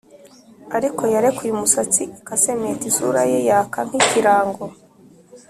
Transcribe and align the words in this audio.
ariko 0.77 1.01
yarekuye 1.13 1.51
umusatsi 1.53 2.01
i 2.05 2.09
'casement! 2.25 2.81
isura 2.89 3.21
ye 3.31 3.39
yaka 3.49 3.79
nk'ikirango 3.87 4.63